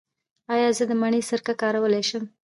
[0.53, 2.23] ایا زه د مڼې سرکه کارولی شم؟